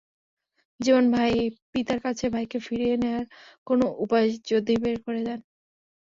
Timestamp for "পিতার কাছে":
1.73-2.25